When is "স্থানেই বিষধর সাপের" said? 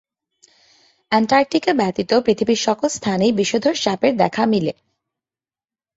2.87-4.13